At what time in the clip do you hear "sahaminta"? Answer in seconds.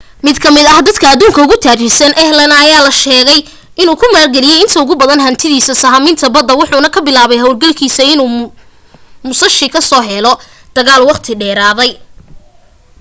5.83-6.33